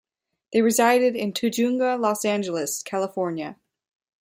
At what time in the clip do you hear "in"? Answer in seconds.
1.15-1.31